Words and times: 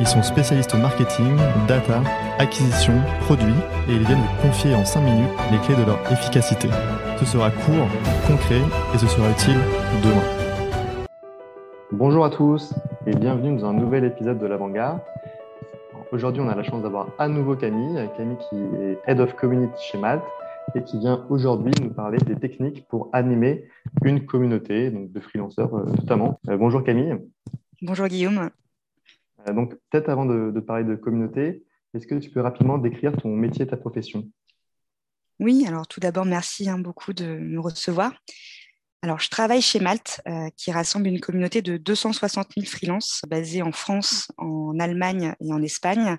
Ils 0.00 0.06
sont 0.06 0.22
spécialistes 0.22 0.74
marketing, 0.74 1.36
data, 1.68 2.02
acquisition, 2.38 2.94
produits 3.20 3.54
et 3.88 3.92
ils 3.92 4.04
viennent 4.04 4.18
vous 4.18 4.48
confier 4.48 4.74
en 4.74 4.84
5 4.84 5.00
minutes 5.00 5.30
les 5.52 5.58
clés 5.58 5.76
de 5.76 5.86
leur 5.86 6.00
efficacité. 6.10 6.68
Ce 7.18 7.24
sera 7.24 7.50
court, 7.50 7.86
concret 8.26 8.60
et 8.92 8.98
ce 8.98 9.06
sera 9.06 9.30
utile 9.30 9.58
demain. 10.02 11.06
Bonjour 11.92 12.24
à 12.24 12.30
tous 12.30 12.74
et 13.06 13.14
bienvenue 13.14 13.56
dans 13.56 13.66
un 13.66 13.72
nouvel 13.72 14.04
épisode 14.04 14.38
de 14.38 14.46
l'Avant-Garde. 14.46 15.00
Aujourd'hui, 16.10 16.42
on 16.42 16.48
a 16.48 16.56
la 16.56 16.64
chance 16.64 16.82
d'avoir 16.82 17.08
à 17.18 17.28
nouveau 17.28 17.54
Camille, 17.54 18.08
Camille 18.16 18.38
qui 18.50 18.56
est 18.56 18.98
Head 19.06 19.20
of 19.20 19.34
Community 19.36 19.80
chez 19.80 19.98
Malte 19.98 20.24
et 20.74 20.82
qui 20.82 20.98
vient 20.98 21.24
aujourd'hui 21.30 21.72
nous 21.80 21.90
parler 21.90 22.18
des 22.18 22.36
techniques 22.36 22.88
pour 22.88 23.10
animer 23.12 23.66
une 24.02 24.26
communauté 24.26 24.90
donc 24.90 25.12
de 25.12 25.20
freelanceurs 25.20 25.74
euh, 25.74 25.84
notamment. 25.86 26.40
Euh, 26.48 26.56
bonjour 26.56 26.82
Camille. 26.82 27.16
Bonjour 27.80 28.08
Guillaume. 28.08 28.50
Euh, 29.48 29.52
donc, 29.52 29.74
peut-être 29.90 30.08
avant 30.08 30.26
de, 30.26 30.58
parler 30.60 30.84
de 30.84 30.94
communauté, 30.94 31.64
est-ce 31.94 32.06
que 32.06 32.14
tu 32.16 32.30
peux 32.30 32.40
rapidement 32.40 32.78
décrire 32.78 33.16
ton 33.16 33.34
métier, 33.36 33.66
ta 33.66 33.76
profession? 33.76 34.28
Oui, 35.40 35.64
alors 35.66 35.86
tout 35.86 36.00
d'abord, 36.00 36.24
merci 36.24 36.68
hein, 36.68 36.78
beaucoup 36.78 37.12
de 37.12 37.24
me 37.24 37.60
recevoir. 37.60 38.12
Alors, 39.02 39.20
je 39.20 39.28
travaille 39.28 39.60
chez 39.60 39.80
Malte, 39.80 40.22
euh, 40.26 40.48
qui 40.56 40.72
rassemble 40.72 41.08
une 41.08 41.20
communauté 41.20 41.60
de 41.60 41.76
260 41.76 42.52
000 42.56 42.66
freelances 42.66 43.20
basés 43.28 43.60
en 43.60 43.72
France, 43.72 44.28
en 44.38 44.78
Allemagne 44.78 45.34
et 45.40 45.52
en 45.52 45.62
Espagne. 45.62 46.16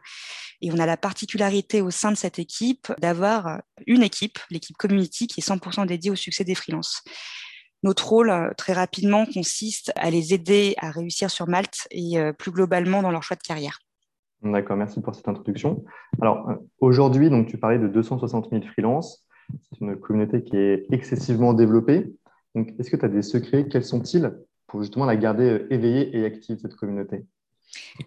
Et 0.61 0.71
on 0.71 0.77
a 0.77 0.85
la 0.85 0.95
particularité 0.95 1.81
au 1.81 1.89
sein 1.89 2.11
de 2.11 2.17
cette 2.17 2.37
équipe 2.37 2.93
d'avoir 2.99 3.63
une 3.87 4.03
équipe, 4.03 4.37
l'équipe 4.51 4.77
Community, 4.77 5.25
qui 5.25 5.39
est 5.39 5.49
100% 5.49 5.87
dédiée 5.87 6.11
au 6.11 6.15
succès 6.15 6.43
des 6.43 6.53
freelances. 6.53 7.01
Notre 7.85 8.09
rôle, 8.09 8.31
euh, 8.31 8.49
très 8.57 8.73
rapidement, 8.73 9.27
consiste 9.27 9.91
à 9.95 10.09
les 10.09 10.33
aider 10.33 10.73
à 10.79 10.89
réussir 10.89 11.29
sur 11.29 11.47
Malte 11.47 11.87
et 11.91 12.17
euh, 12.17 12.33
plus 12.33 12.49
globalement 12.49 13.03
dans 13.03 13.11
leur 13.11 13.21
choix 13.21 13.37
de 13.37 13.43
carrière. 13.43 13.77
D'accord, 14.41 14.75
merci 14.75 15.01
pour 15.01 15.13
cette 15.13 15.27
introduction. 15.27 15.85
Alors, 16.19 16.49
euh, 16.49 16.55
aujourd'hui, 16.79 17.29
donc, 17.29 17.45
tu 17.45 17.59
parlais 17.59 17.77
de 17.77 17.87
260 17.87 18.49
000 18.49 18.63
freelances. 18.73 19.27
C'est 19.69 19.81
une 19.81 19.95
communauté 19.97 20.43
qui 20.43 20.57
est 20.57 20.87
excessivement 20.91 21.53
développée. 21.53 22.11
Donc, 22.55 22.73
est-ce 22.79 22.89
que 22.89 22.97
tu 22.97 23.05
as 23.05 23.09
des 23.09 23.21
secrets? 23.21 23.67
Quels 23.67 23.85
sont-ils 23.85 24.33
pour 24.65 24.81
justement 24.81 25.05
la 25.05 25.15
garder 25.15 25.67
éveillée 25.69 26.17
et 26.17 26.25
active, 26.25 26.57
cette 26.59 26.75
communauté? 26.75 27.23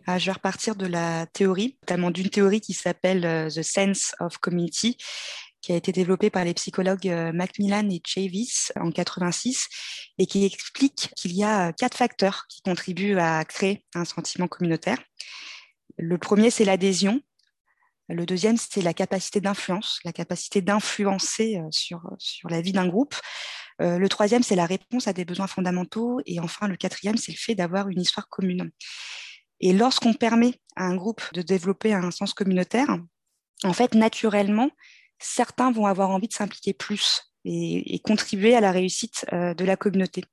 Ah, 0.09 0.19
je 0.19 0.27
vais 0.27 0.33
repartir 0.33 0.75
de 0.75 0.87
la 0.87 1.27
théorie, 1.27 1.77
notamment 1.83 2.11
d'une 2.11 2.31
théorie 2.31 2.61
qui 2.61 2.73
s'appelle 2.73 3.49
The 3.49 3.63
Sense 3.63 4.17
of 4.19 4.39
Community, 4.39 4.97
qui 5.61 5.73
a 5.73 5.77
été 5.77 5.93
développé 5.93 6.31
par 6.31 6.45
les 6.45 6.55
psychologues 6.55 7.09
euh, 7.09 7.33
Macmillan 7.33 7.89
et 7.91 8.01
Chavis 8.05 8.71
en 8.77 8.91
86 8.91 9.67
et 10.19 10.27
qui 10.27 10.45
explique 10.45 11.11
qu'il 11.17 11.33
y 11.33 11.45
a 11.45 11.69
euh, 11.69 11.73
quatre 11.73 11.97
facteurs 11.97 12.47
qui 12.49 12.63
contribuent 12.63 13.19
à 13.19 13.45
créer 13.45 13.85
un 13.95 14.05
sentiment 14.05 14.49
communautaire. 14.49 14.99
Le 15.97 16.17
premier, 16.19 16.51
c'est 16.51 16.65
l'adhésion. 16.65 17.21
Le 18.09 18.25
deuxième, 18.25 18.57
c'est 18.57 18.81
la 18.81 18.95
capacité 18.95 19.41
d'influence, 19.41 20.01
la 20.05 20.13
capacité 20.13 20.63
d'influencer 20.63 21.59
euh, 21.59 21.69
sur, 21.71 22.01
sur 22.19 22.49
la 22.49 22.61
vie 22.61 22.73
d'un 22.73 22.89
groupe. 22.89 23.15
le 23.81 24.09
troisième, 24.09 24.43
c'est 24.43 24.57
la 24.57 24.67
réponse 24.67 25.07
à 25.07 25.13
des 25.13 25.25
besoins 25.25 25.47
fondamentaux. 25.47 26.21
Et 26.27 26.41
enfin, 26.41 26.67
le 26.69 26.77
quatrième, 26.77 27.17
c'est 27.17 27.33
le 27.33 27.39
fait 27.39 27.55
d'avoir 27.55 27.89
une 27.89 28.01
histoire 28.01 28.29
commune. 28.29 28.71
Et 29.61 29.73
lorsqu'on 29.73 30.15
permet 30.15 30.55
à 30.77 30.85
un 30.85 30.97
groupe 30.97 31.23
de 31.35 31.43
développer 31.43 31.93
un 31.93 32.11
sens 32.11 32.33
communautaire, 32.33 32.99
en 33.65 33.73
fait, 33.73 33.95
naturellement, 33.95 34.71
certains 35.19 35.73
vont 35.73 35.87
avoir 35.87 36.11
envie 36.11 36.29
de 36.29 36.33
s'impliquer 36.33 36.73
plus 36.73 37.29
et, 37.45 38.01
contribuer 38.01 38.55
à 38.55 38.61
la 38.61 38.73
réussite 38.73 39.27
euh, 39.33 39.55
de 39.55 39.65
la 39.65 39.77
communauté. 39.77 40.25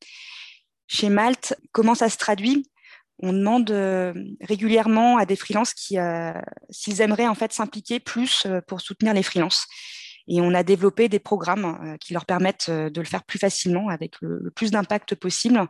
Chez 0.87 1.09
Malte, 1.09 1.55
comment 1.71 1.95
ça 1.95 2.09
se 2.09 2.17
traduit? 2.17 2.69
On 3.19 3.31
demande 3.31 3.71
euh, 3.71 4.13
régulièrement 4.41 5.17
à 5.17 5.25
des 5.25 5.35
freelances 5.35 5.73
euh, 5.93 6.33
s'ils 6.69 7.01
aimeraient 7.01 7.27
en 7.27 7.35
fait 7.35 7.53
s'impliquer 7.53 7.99
plus 7.99 8.45
pour 8.67 8.81
soutenir 8.81 9.13
les 9.13 9.23
freelances. 9.23 9.67
Et 10.27 10.41
on 10.41 10.53
a 10.53 10.63
développé 10.63 11.07
des 11.07 11.19
programmes 11.19 11.97
qui 11.99 12.13
leur 12.13 12.25
permettent 12.25 12.71
de 12.71 12.99
le 12.99 13.05
faire 13.05 13.23
plus 13.23 13.37
facilement 13.37 13.89
avec 13.89 14.15
le, 14.21 14.51
plus 14.55 14.71
d'impact 14.71 15.13
possible. 15.13 15.67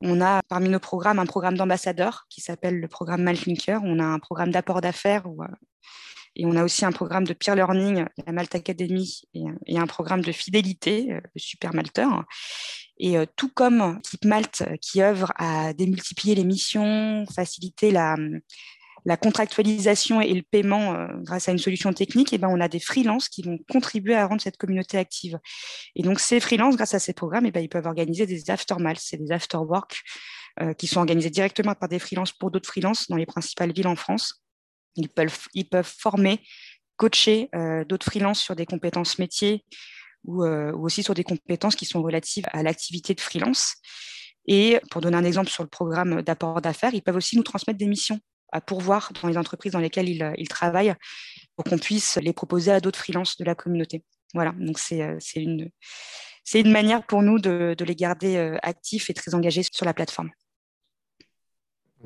On 0.00 0.22
a 0.22 0.40
parmi 0.48 0.70
nos 0.70 0.80
programmes 0.80 1.18
un 1.18 1.26
programme 1.26 1.58
d'ambassadeurs 1.58 2.24
qui 2.30 2.40
s'appelle 2.40 2.80
le 2.80 2.88
programme 2.88 3.22
Maltlinker. 3.22 3.80
On 3.84 3.98
a 3.98 4.04
un 4.04 4.18
programme 4.18 4.50
d'apport 4.50 4.80
d'affaires 4.80 5.26
et 6.36 6.44
on 6.44 6.54
a 6.54 6.62
aussi 6.62 6.84
un 6.84 6.92
programme 6.92 7.24
de 7.24 7.32
peer 7.32 7.56
learning, 7.56 8.04
la 8.26 8.32
Malte 8.32 8.54
Academy, 8.54 9.22
et, 9.34 9.78
un 9.78 9.86
programme 9.86 10.20
de 10.20 10.32
fidélité, 10.32 11.12
euh, 11.12 11.20
le 11.34 11.40
Super 11.40 11.74
Malteur. 11.74 12.24
Et 12.98 13.16
euh, 13.16 13.24
tout 13.36 13.48
comme 13.48 14.00
Keep 14.02 14.24
Malte, 14.26 14.62
euh, 14.62 14.76
qui 14.80 15.02
œuvre 15.02 15.32
à 15.36 15.72
démultiplier 15.72 16.34
les 16.34 16.44
missions, 16.44 17.24
faciliter 17.34 17.90
la, 17.90 18.16
contractualisation 19.20 20.20
et 20.20 20.34
le 20.34 20.42
paiement 20.42 21.08
grâce 21.22 21.48
à 21.48 21.52
une 21.52 21.58
solution 21.58 21.92
technique, 21.92 22.32
et 22.32 22.36
eh 22.36 22.38
ben, 22.38 22.48
on 22.50 22.60
a 22.60 22.68
des 22.68 22.80
freelances 22.80 23.28
qui 23.28 23.40
vont 23.42 23.56
contribuer 23.70 24.16
à 24.16 24.26
rendre 24.26 24.42
cette 24.42 24.56
communauté 24.56 24.98
active. 24.98 25.38
Et 25.94 26.02
donc, 26.02 26.18
ces 26.18 26.40
freelances, 26.40 26.74
grâce 26.74 26.92
à 26.92 26.98
ces 26.98 27.12
programmes, 27.12 27.46
et 27.46 27.50
eh 27.50 27.52
ben, 27.52 27.60
ils 27.60 27.68
peuvent 27.68 27.86
organiser 27.86 28.26
des 28.26 28.50
aftermals, 28.50 28.98
c'est 28.98 29.16
des 29.16 29.30
after-work 29.30 30.02
qui 30.78 30.86
sont 30.86 31.00
organisés 31.00 31.30
directement 31.30 31.74
par 31.74 31.88
des 31.88 31.98
freelances 31.98 32.32
pour 32.32 32.50
d'autres 32.50 32.68
freelances 32.68 33.08
dans 33.08 33.16
les 33.16 33.26
principales 33.26 33.72
villes 33.72 33.86
en 33.86 33.94
France. 33.94 34.42
Ils 34.96 35.08
peuvent, 35.08 35.84
former, 35.84 36.40
coacher 36.96 37.48
euh, 37.54 37.84
d'autres 37.84 38.06
freelances 38.06 38.40
sur 38.40 38.56
des 38.56 38.66
compétences 38.66 39.18
métiers 39.18 39.64
ou, 40.24 40.44
euh, 40.44 40.72
ou, 40.72 40.86
aussi 40.86 41.02
sur 41.02 41.14
des 41.14 41.24
compétences 41.24 41.76
qui 41.76 41.84
sont 41.84 42.02
relatives 42.02 42.46
à 42.52 42.62
l'activité 42.62 43.14
de 43.14 43.20
freelance. 43.20 43.74
Et 44.46 44.80
pour 44.90 45.00
donner 45.00 45.16
un 45.16 45.24
exemple 45.24 45.50
sur 45.50 45.62
le 45.62 45.68
programme 45.68 46.22
d'apport 46.22 46.60
d'affaires, 46.60 46.94
ils 46.94 47.02
peuvent 47.02 47.16
aussi 47.16 47.36
nous 47.36 47.42
transmettre 47.42 47.78
des 47.78 47.86
missions 47.86 48.20
à 48.52 48.60
pourvoir 48.60 49.12
dans 49.20 49.28
les 49.28 49.36
entreprises 49.36 49.72
dans 49.72 49.80
lesquelles 49.80 50.08
ils, 50.08 50.48
travaillent 50.48 50.94
pour 51.56 51.64
qu'on 51.64 51.78
puisse 51.78 52.16
les 52.16 52.32
proposer 52.32 52.70
à 52.70 52.80
d'autres 52.80 52.98
freelances 52.98 53.36
de 53.36 53.44
la 53.44 53.54
communauté. 53.54 54.04
Voilà, 54.34 54.52
donc 54.58 54.78
c'est 54.78 55.02
euh, 55.02 55.18
une, 55.34 55.68
une 56.54 56.70
manière 56.70 57.04
pour 57.04 57.22
nous 57.22 57.40
de 57.40 57.76
les 57.78 57.96
garder 57.96 58.56
actifs 58.62 59.10
et 59.10 59.14
très 59.14 59.34
engagés 59.34 59.64
sur 59.70 59.84
la 59.84 59.94
plateforme. 59.94 60.30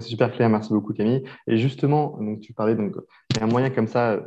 C'est 0.01 0.09
super 0.09 0.33
clair, 0.33 0.49
merci 0.49 0.73
beaucoup 0.73 0.95
Camille. 0.95 1.25
Et 1.47 1.59
justement, 1.59 2.17
donc, 2.19 2.41
tu 2.41 2.55
parlais, 2.55 2.75
donc, 2.75 2.97
un 3.39 3.47
moyen 3.47 3.69
comme 3.69 3.87
ça 3.87 4.19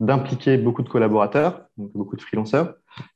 d'impliquer 0.00 0.58
beaucoup 0.58 0.82
de 0.82 0.88
collaborateurs, 0.88 1.66
donc 1.76 1.92
beaucoup 1.92 2.16
de 2.16 2.22
freelanceurs, 2.22 2.74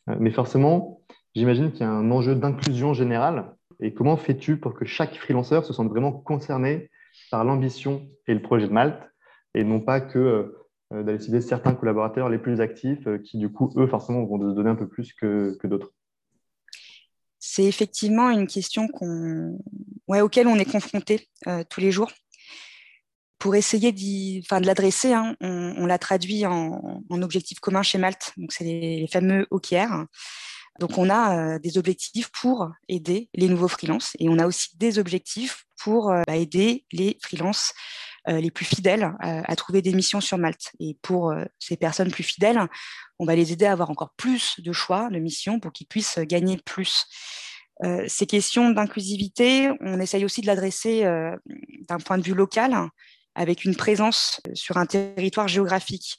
euh, 0.08 0.16
mais 0.20 0.30
forcément, 0.30 1.00
j'imagine 1.34 1.72
qu'il 1.72 1.80
y 1.80 1.84
a 1.84 1.90
un 1.90 2.10
enjeu 2.12 2.36
d'inclusion 2.36 2.94
générale. 2.94 3.52
Et 3.80 3.92
comment 3.92 4.16
fais-tu 4.16 4.56
pour 4.56 4.74
que 4.74 4.84
chaque 4.84 5.16
freelanceur 5.16 5.64
se 5.64 5.72
sente 5.72 5.88
vraiment 5.88 6.12
concerné 6.12 6.90
par 7.30 7.44
l'ambition 7.44 8.06
et 8.28 8.34
le 8.34 8.40
projet 8.40 8.68
de 8.68 8.72
Malte, 8.72 9.02
et 9.54 9.64
non 9.64 9.80
pas 9.80 10.00
que 10.00 10.54
euh, 10.92 11.02
d'aller 11.02 11.18
cibler 11.18 11.40
certains 11.40 11.74
collaborateurs 11.74 12.28
les 12.28 12.38
plus 12.38 12.60
actifs, 12.60 13.06
euh, 13.08 13.18
qui 13.18 13.38
du 13.38 13.50
coup, 13.50 13.72
eux, 13.76 13.88
forcément, 13.88 14.24
vont 14.24 14.38
se 14.38 14.54
donner 14.54 14.70
un 14.70 14.76
peu 14.76 14.86
plus 14.86 15.12
que, 15.12 15.56
que 15.60 15.66
d'autres? 15.66 15.92
C'est 17.40 17.64
effectivement 17.64 18.30
une 18.30 18.46
question 18.46 18.88
qu'on, 18.88 19.58
ouais, 20.08 20.20
auquel 20.20 20.46
on 20.46 20.56
est 20.56 20.70
confronté 20.70 21.28
euh, 21.46 21.64
tous 21.68 21.80
les 21.80 21.92
jours. 21.92 22.10
Pour 23.38 23.54
essayer 23.56 23.92
de 23.92 24.66
l'adresser, 24.66 25.12
hein, 25.12 25.36
on, 25.40 25.84
l'a 25.84 25.98
traduit 25.98 26.46
en, 26.46 27.02
objectif 27.10 27.60
commun 27.60 27.82
chez 27.82 27.98
Malte. 27.98 28.32
Donc, 28.38 28.52
c'est 28.52 28.64
les, 28.64 29.06
fameux 29.12 29.46
OKR. 29.50 30.06
Donc, 30.80 30.96
on 30.96 31.10
a 31.10 31.36
euh, 31.36 31.58
des 31.58 31.76
objectifs 31.76 32.30
pour 32.30 32.70
aider 32.88 33.28
les 33.34 33.48
nouveaux 33.48 33.68
freelances 33.68 34.12
et 34.18 34.28
on 34.30 34.38
a 34.38 34.46
aussi 34.46 34.76
des 34.78 34.98
objectifs 34.98 35.66
pour 35.82 36.10
euh, 36.10 36.22
bah, 36.26 36.36
aider 36.36 36.86
les 36.92 37.18
freelances 37.22 37.72
les 38.26 38.50
plus 38.50 38.64
fidèles 38.64 39.12
à 39.20 39.54
trouver 39.54 39.82
des 39.82 39.92
missions 39.92 40.22
sur 40.22 40.38
Malte. 40.38 40.72
Et 40.80 40.96
pour 41.02 41.34
ces 41.58 41.76
personnes 41.76 42.10
plus 42.10 42.22
fidèles, 42.22 42.58
on 43.18 43.26
va 43.26 43.36
les 43.36 43.52
aider 43.52 43.66
à 43.66 43.72
avoir 43.72 43.90
encore 43.90 44.14
plus 44.16 44.60
de 44.60 44.72
choix 44.72 45.10
de 45.10 45.18
missions 45.18 45.60
pour 45.60 45.72
qu'ils 45.72 45.86
puissent 45.86 46.18
gagner 46.20 46.56
plus. 46.56 47.04
Euh, 47.82 48.04
ces 48.06 48.26
questions 48.26 48.70
d'inclusivité, 48.70 49.70
on 49.80 49.98
essaye 49.98 50.24
aussi 50.24 50.40
de 50.40 50.46
l'adresser 50.46 51.04
euh, 51.04 51.36
d'un 51.88 51.98
point 51.98 52.18
de 52.18 52.22
vue 52.22 52.34
local, 52.34 52.74
avec 53.34 53.64
une 53.64 53.74
présence 53.74 54.40
sur 54.54 54.76
un 54.76 54.86
territoire 54.86 55.48
géographique. 55.48 56.18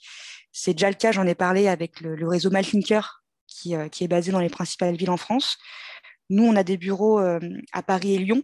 C'est 0.52 0.74
déjà 0.74 0.90
le 0.90 0.96
cas, 0.96 1.12
j'en 1.12 1.25
ai 1.25 1.36
parlé 1.36 1.68
avec 1.68 2.02
le, 2.02 2.28
réseau 2.28 2.50
Malthinker, 2.50 3.24
qui, 3.48 3.75
euh, 3.75 3.88
qui, 3.88 4.04
est 4.04 4.10
basé 4.10 4.31
dans 4.31 4.40
les 4.40 4.50
principales 4.50 4.96
villes 4.96 5.10
en 5.10 5.18
France. 5.18 5.57
Nous, 6.30 6.44
on 6.44 6.56
a 6.56 6.63
des 6.63 6.78
bureaux 6.78 7.19
à 7.19 7.84
Paris 7.84 8.16
et 8.16 8.18
Lyon, 8.18 8.42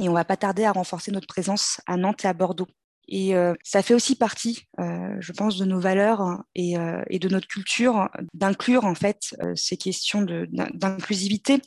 et 0.00 0.08
on 0.08 0.14
va 0.14 0.24
pas 0.24 0.38
tarder 0.38 0.64
à 0.64 0.72
renforcer 0.72 1.12
notre 1.12 1.26
présence 1.26 1.82
à 1.86 1.98
Nantes 1.98 2.24
et 2.24 2.28
à 2.28 2.32
Bordeaux. 2.32 2.68
Et 3.08 3.34
ça 3.62 3.82
fait 3.82 3.92
aussi 3.92 4.16
partie, 4.16 4.66
je 4.78 5.32
pense, 5.32 5.58
de 5.58 5.66
nos 5.66 5.80
valeurs 5.80 6.42
et 6.54 6.72
de 6.78 7.28
notre 7.28 7.46
culture 7.46 8.08
d'inclure 8.32 8.86
en 8.86 8.94
fait 8.94 9.36
ces 9.54 9.76
questions 9.76 10.22
d'inclusivité. 10.22 11.60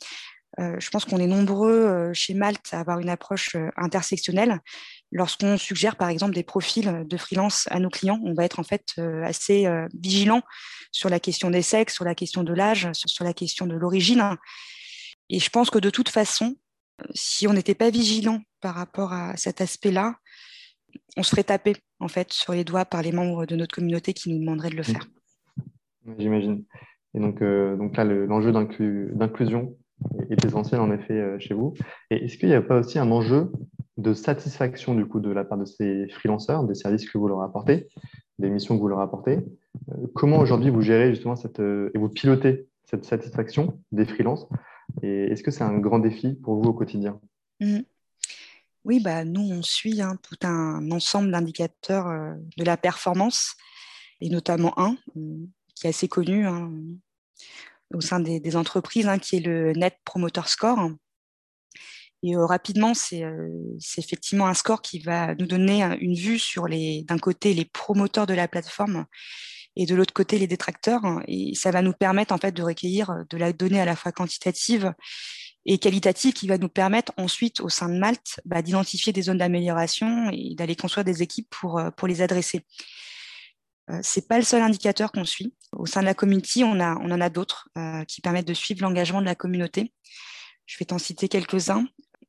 Je 0.58 0.90
pense 0.90 1.04
qu'on 1.04 1.18
est 1.18 1.26
nombreux 1.26 2.12
chez 2.12 2.34
Malte 2.34 2.72
à 2.72 2.80
avoir 2.80 3.00
une 3.00 3.08
approche 3.08 3.56
intersectionnelle. 3.76 4.60
Lorsqu'on 5.10 5.56
suggère 5.56 5.96
par 5.96 6.08
exemple 6.08 6.34
des 6.34 6.42
profils 6.42 7.04
de 7.06 7.16
freelance 7.16 7.66
à 7.70 7.80
nos 7.80 7.90
clients, 7.90 8.20
on 8.24 8.34
va 8.34 8.44
être 8.44 8.60
en 8.60 8.62
fait 8.62 8.94
assez 9.24 9.66
vigilant 9.94 10.42
sur 10.92 11.08
la 11.08 11.20
question 11.20 11.50
des 11.50 11.62
sexes, 11.62 11.94
sur 11.94 12.04
la 12.04 12.14
question 12.14 12.44
de 12.44 12.52
l'âge, 12.52 12.88
sur, 12.92 13.24
la 13.24 13.34
question 13.34 13.66
de 13.66 13.74
l'origine. 13.74 14.22
Et 15.28 15.40
je 15.40 15.50
pense 15.50 15.70
que 15.70 15.78
de 15.78 15.90
toute 15.90 16.08
façon, 16.08 16.56
si 17.14 17.48
on 17.48 17.52
n'était 17.52 17.74
pas 17.74 17.90
vigilant 17.90 18.40
par 18.60 18.74
rapport 18.74 19.12
à 19.12 19.36
cet 19.36 19.60
aspect-là, 19.60 20.16
on 21.16 21.22
se 21.22 21.30
ferait 21.30 21.44
taper 21.44 21.74
en 21.98 22.08
fait 22.08 22.32
sur 22.32 22.52
les 22.52 22.64
doigts 22.64 22.84
par 22.84 23.02
les 23.02 23.12
membres 23.12 23.46
de 23.46 23.56
notre 23.56 23.74
communauté 23.74 24.12
qui 24.12 24.30
nous 24.30 24.38
demanderaient 24.38 24.70
de 24.70 24.76
le 24.76 24.82
faire. 24.82 25.06
J'imagine. 26.18 26.64
Et 27.14 27.20
donc, 27.20 27.42
euh, 27.42 27.76
donc 27.76 27.96
là, 27.96 28.04
l'enjeu 28.04 28.52
d'inclusion 28.52 29.76
est 30.30 30.44
essentiel 30.44 30.80
en 30.80 30.92
effet 30.92 31.14
euh, 31.14 31.38
chez 31.38 31.54
vous. 31.54 31.74
Et 32.10 32.24
est-ce 32.24 32.38
qu'il 32.38 32.48
n'y 32.48 32.54
a 32.54 32.62
pas 32.62 32.78
aussi 32.78 32.98
un 32.98 33.10
enjeu 33.10 33.50
de 33.96 34.12
satisfaction 34.12 34.94
du 34.94 35.06
coup 35.06 35.20
de 35.20 35.30
la 35.30 35.44
part 35.44 35.58
de 35.58 35.64
ces 35.64 36.08
freelanceurs, 36.08 36.64
des 36.64 36.74
services 36.74 37.08
que 37.08 37.18
vous 37.18 37.28
leur 37.28 37.42
apportez, 37.42 37.88
des 38.38 38.50
missions 38.50 38.76
que 38.76 38.80
vous 38.80 38.88
leur 38.88 39.00
apportez? 39.00 39.38
Euh, 39.90 40.06
Comment 40.14 40.38
aujourd'hui 40.38 40.70
vous 40.70 40.82
gérez 40.82 41.10
justement 41.10 41.36
cette 41.36 41.60
et 41.60 41.98
vous 41.98 42.08
pilotez 42.08 42.66
cette 42.84 43.04
satisfaction 43.04 43.80
des 43.92 44.06
freelances? 44.06 44.46
Et 45.02 45.24
est-ce 45.24 45.42
que 45.42 45.50
c'est 45.50 45.64
un 45.64 45.78
grand 45.78 45.98
défi 45.98 46.34
pour 46.34 46.60
vous 46.60 46.70
au 46.70 46.74
quotidien? 46.74 47.20
Mmh. 47.60 47.80
Oui, 48.84 49.00
bah, 49.00 49.24
nous, 49.24 49.40
on 49.40 49.62
suit 49.62 50.02
hein, 50.02 50.18
tout 50.22 50.46
un 50.46 50.90
ensemble 50.90 51.30
d'indicateurs 51.30 52.06
euh, 52.08 52.34
de 52.58 52.64
la 52.64 52.76
performance, 52.76 53.56
et 54.20 54.28
notamment 54.28 54.78
un 54.78 54.96
euh, 55.16 55.46
qui 55.74 55.86
est 55.86 55.90
assez 55.90 56.08
connu 56.08 56.46
hein, 56.46 56.70
au 57.94 58.00
sein 58.00 58.20
des, 58.20 58.56
entreprises, 58.56 59.06
hein, 59.06 59.18
qui 59.18 59.36
est 59.36 59.40
le 59.40 59.72
Net 59.72 59.96
Promoter 60.04 60.42
Score. 60.46 60.90
Et 62.22 62.36
euh, 62.36 62.46
rapidement, 62.46 62.94
c'est 62.94 63.22
effectivement 63.98 64.46
un 64.46 64.54
score 64.54 64.82
qui 64.82 64.98
va 64.98 65.34
nous 65.34 65.46
donner 65.46 65.82
une 66.00 66.14
vue 66.14 66.38
sur 66.38 66.66
les, 66.66 67.04
d'un 67.04 67.18
côté 67.18 67.54
les 67.54 67.64
promoteurs 67.64 68.26
de 68.26 68.34
la 68.34 68.48
plateforme 68.48 69.06
et 69.76 69.86
de 69.86 69.94
l'autre 69.94 70.14
côté 70.14 70.38
les 70.38 70.46
détracteurs. 70.46 71.02
Et 71.28 71.54
ça 71.54 71.70
va 71.70 71.82
nous 71.82 71.92
permettre 71.92 72.32
en 72.32 72.38
fait 72.38 72.52
de 72.52 72.62
recueillir 72.62 73.12
de 73.28 73.36
la 73.36 73.52
donnée 73.52 73.80
à 73.80 73.84
la 73.84 73.96
fois 73.96 74.12
quantitative 74.12 74.94
et 75.66 75.78
qualitative 75.78 76.32
qui 76.32 76.46
va 76.46 76.58
nous 76.58 76.68
permettre 76.68 77.12
ensuite 77.16 77.60
au 77.60 77.68
sein 77.68 77.88
de 77.88 77.98
Malte 77.98 78.40
bah, 78.44 78.62
d'identifier 78.62 79.12
des 79.12 79.22
zones 79.22 79.38
d'amélioration 79.38 80.30
et 80.30 80.54
d'aller 80.54 80.76
construire 80.76 81.04
des 81.04 81.22
équipes 81.22 81.48
pour, 81.50 81.78
euh, 81.78 81.90
pour 81.90 82.08
les 82.08 82.22
adresser. 82.22 82.64
Euh, 83.90 83.98
c'est 84.02 84.28
pas 84.28 84.38
le 84.38 84.44
seul 84.44 84.62
indicateur 84.62 85.12
qu'on 85.12 85.24
suit. 85.24 85.54
Au 85.76 85.86
sein 85.86 86.00
de 86.00 86.06
la 86.06 86.14
community, 86.14 86.64
on, 86.64 86.80
en 86.80 87.20
a 87.20 87.28
d'autres 87.30 87.68
euh, 87.78 88.04
qui 88.04 88.20
permettent 88.20 88.48
de 88.48 88.54
suivre 88.54 88.82
l'engagement 88.82 89.20
de 89.20 89.26
la 89.26 89.34
communauté. 89.34 89.92
Je 90.66 90.78
vais 90.78 90.84
t'en 90.84 90.98
citer 90.98 91.28
quelques-uns. 91.28 91.86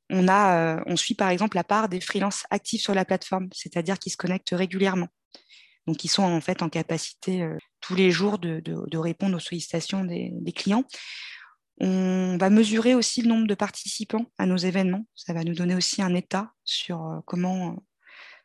On, 0.10 0.28
on 0.28 0.96
suit 0.96 1.16
par 1.16 1.30
exemple 1.30 1.56
la 1.56 1.64
part 1.64 1.90
des 1.90 2.00
freelances 2.02 2.44
actifs 2.50 2.82
sur 2.82 2.94
la 2.94 3.06
plateforme, 3.06 3.48
c'est-à-dire 3.54 3.98
qui 3.98 4.10
se 4.10 4.18
connectent 4.18 4.54
régulièrement. 4.54 5.08
Donc, 5.88 6.04
ils 6.04 6.10
sont 6.10 6.24
en 6.24 6.42
fait 6.42 6.62
en 6.62 6.70
capacité 6.70 7.48
tous 7.80 7.96
les 7.96 8.12
jours 8.12 8.40
de, 8.40 8.98
répondre 8.98 9.36
aux 9.36 9.40
sollicitations 9.40 10.04
des, 10.04 10.54
clients. 10.54 10.84
On 11.80 12.38
va 12.40 12.50
mesurer 12.50 12.96
aussi 12.96 13.22
le 13.22 13.28
nombre 13.28 13.48
de 13.48 13.56
participants 13.56 14.26
à 14.38 14.46
nos 14.46 14.58
événements. 14.58 15.06
Ça 15.14 15.34
va 15.34 15.44
nous 15.44 15.54
donner 15.54 15.76
aussi 15.76 16.02
un 16.02 16.16
état 16.16 16.52
sur 16.64 17.06
euh, 17.06 17.20
comment, 17.26 17.72
euh, 17.72 17.76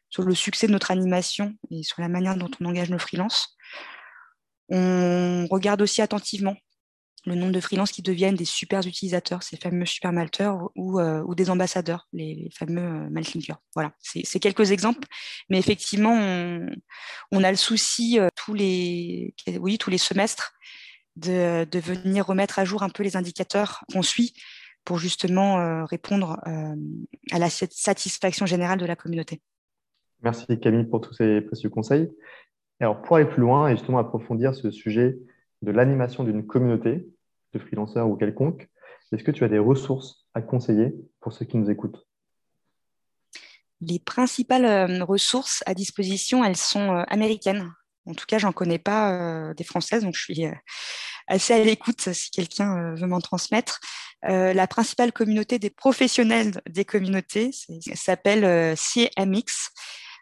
sur 0.08 0.25
le 0.25 0.35
succès 0.35 0.67
de 0.67 0.73
notre 0.73 0.91
animation 0.91 1.55
et 1.70 1.85
sur 1.85 2.02
la 2.02 2.08
manière 2.08 2.37
dont 2.37 2.50
on 2.61 2.64
engage 2.64 2.91
nos 2.91 2.99
freelances. 2.99 3.56
On 4.70 5.46
regarde 5.50 5.82
aussi 5.82 6.00
attentivement 6.02 6.56
le 7.26 7.34
nombre 7.34 7.52
de 7.52 7.61
freelances 7.61 7.93
qui 7.93 8.00
deviennent 8.00 8.34
des 8.34 8.46
super 8.46 8.87
utilisateurs, 8.87 9.43
ces 9.43 9.58
fameux 9.58 9.84
super 9.84 10.11
malteurs 10.11 10.70
ou, 10.75 10.99
euh, 11.00 11.22
des 11.34 11.50
ambassadeurs, 11.50 12.08
les, 12.14 12.49
fameux 12.56 13.11
maltlinkers. 13.11 13.61
Voilà, 13.75 13.93
c'est 14.00 14.40
quelques 14.40 14.70
exemples, 14.70 15.06
mais 15.50 15.58
effectivement, 15.58 16.14
on, 17.31 17.44
a 17.44 17.50
le 17.50 17.56
souci 17.58 18.19
tous 18.37 18.55
les, 18.55 19.34
oui, 19.58 19.76
tous 19.76 19.90
les 19.90 19.99
semestres 19.99 20.55
de, 21.16 21.78
venir 21.81 22.26
remettre 22.26 22.58
à 22.58 22.64
jour 22.64 22.82
un 22.82 22.88
peu 22.88 23.02
les 23.02 23.16
indicateurs 23.16 23.84
qu'on 23.93 24.02
suit 24.02 24.34
pour 24.84 24.99
justement 24.99 25.61
euh, 25.61 25.84
répondre 25.84 26.40
euh, 26.46 26.75
à 27.32 27.38
la 27.38 27.50
satisfaction 27.50 28.46
générale 28.46 28.78
de 28.78 28.87
la 28.87 28.96
communauté. 28.96 29.40
Merci 30.23 30.58
Camille 30.58 30.84
pour 30.84 31.00
tous 31.00 31.14
ces 31.14 31.40
précieux 31.40 31.70
conseils. 31.70 32.11
Alors 32.81 33.03
pour 33.03 33.17
aller 33.17 33.27
plus 33.27 33.41
loin 33.41 33.69
et 33.69 33.77
justement 33.77 33.99
approfondir 33.99 34.55
ce 34.55 34.71
sujet 34.71 35.19
de 35.62 35.71
l'animation 35.71 36.25
d'une 36.25 36.47
communauté 36.47 37.06
de 37.53 37.59
freelanceurs 37.59 38.09
ou 38.09 38.17
quelconque, 38.17 38.69
est-ce 39.12 39.25
que 39.25 39.31
tu 39.31 39.44
as 39.44 39.49
des 39.49 39.59
ressources 39.59 40.27
à 40.35 40.41
conseiller 40.41 40.94
pour 41.21 41.32
ceux 41.32 41.44
qui 41.44 41.56
nous 41.56 41.71
écoutent? 41.71 42.06
Les 43.81 43.99
principales 43.99 44.65
euh, 44.65 45.05
ressources 45.05 45.62
à 45.67 45.75
disposition, 45.75 46.44
elles 46.44 46.56
sont 46.56 47.05
américaines. 47.09 47.73
En 48.06 48.15
tout 48.15 48.27
cas, 48.27 48.38
j'en 48.38 48.53
connais 48.53 48.79
pas 48.79 49.53
des 49.55 49.65
françaises, 49.65 50.05
donc 50.05 50.15
je 50.15 50.23
suis 50.23 50.47
assez 51.31 51.55
à 51.55 51.65
l'écoute 51.65 52.12
si 52.12 52.31
quelqu'un 52.31 52.76
euh, 52.76 52.94
veut 52.94 53.06
m'en 53.06 53.21
transmettre. 53.21 53.81
Euh, 54.29 54.53
la 54.53 54.67
principale 54.67 55.12
communauté 55.12 55.59
des 55.59 55.71
professionnels 55.71 56.61
des 56.69 56.85
communautés 56.85 57.53
s'appelle 57.94 58.44
euh, 58.44 58.75
CMX 58.76 59.71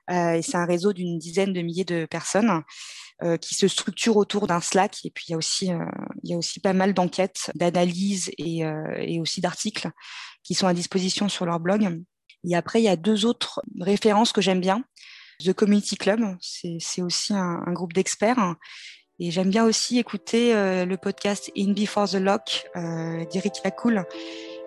et 0.09 0.41
c'est 0.43 0.57
un 0.57 0.65
réseau 0.65 0.93
d'une 0.93 1.19
dizaine 1.19 1.53
de 1.53 1.61
milliers 1.61 1.85
de 1.85 2.07
personnes 2.07 2.63
qui 3.41 3.55
se 3.55 3.67
structure 3.67 4.17
autour 4.17 4.47
d'un 4.47 4.61
Slack. 4.61 5.05
Et 5.05 5.11
puis 5.11 5.27
il 5.29 5.33
y 5.33 5.35
a 5.35 5.37
aussi, 5.37 5.71
il 6.23 6.31
y 6.31 6.35
a 6.35 6.37
aussi 6.39 6.61
pas 6.61 6.73
mal 6.73 6.95
d'enquêtes, 6.95 7.51
d'analyses 7.55 8.31
et, 8.39 8.63
et 8.99 9.21
aussi 9.21 9.41
d'articles 9.41 9.91
qui 10.43 10.55
sont 10.55 10.67
à 10.67 10.75
disposition 10.75 11.29
sur 11.29 11.45
leur 11.45 11.61
blog. 11.61 12.01
Et 12.49 12.55
après, 12.55 12.81
il 12.81 12.85
y 12.85 12.89
a 12.89 12.97
deux 12.97 13.27
autres 13.27 13.61
références 13.81 14.33
que 14.33 14.41
j'aime 14.41 14.61
bien. 14.61 14.85
The 15.45 15.53
Community 15.53 15.97
Club, 15.97 16.21
c'est 16.41 17.03
aussi 17.03 17.35
un, 17.35 17.63
un 17.67 17.73
groupe 17.73 17.93
d'experts 17.93 18.57
et 19.21 19.33
j'aime 19.33 19.51
bien 19.51 19.65
aussi 19.65 19.99
écouter 19.99 20.55
euh, 20.55 20.85
le 20.85 20.97
podcast 20.97 21.51
In 21.57 21.73
Before 21.73 22.09
the 22.09 22.15
Lock 22.15 22.67
euh, 22.77 23.25
d'Eric 23.33 23.55
Lacoul, 23.65 24.05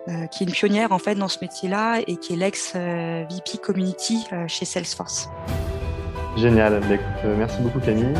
euh, 0.08 0.26
qui 0.26 0.44
est 0.44 0.46
une 0.46 0.52
pionnière 0.52 0.92
en 0.92 0.98
fait 0.98 1.14
dans 1.14 1.28
ce 1.28 1.38
métier-là 1.40 2.00
et 2.06 2.16
qui 2.16 2.34
est 2.34 2.36
l'ex-VP 2.36 3.58
Community 3.62 4.26
chez 4.46 4.64
Salesforce. 4.64 5.28
Génial. 6.36 6.80
Bah, 6.80 6.96
merci 7.36 7.60
beaucoup 7.60 7.80
Camille. 7.80 8.14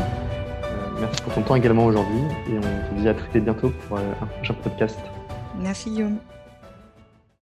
merci 0.99 1.21
pour 1.21 1.33
ton 1.33 1.41
temps 1.41 1.55
également 1.55 1.85
aujourd'hui 1.85 2.21
et 2.49 2.57
on 2.57 2.95
te 2.95 3.01
dit 3.01 3.09
à 3.09 3.13
très 3.13 3.39
bientôt 3.39 3.71
pour 3.87 3.97
un 3.97 4.25
prochain 4.37 4.53
podcast. 4.63 4.99
Merci 5.59 5.89
Guillaume. 5.89 6.17